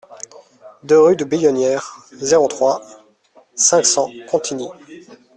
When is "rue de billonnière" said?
0.99-1.95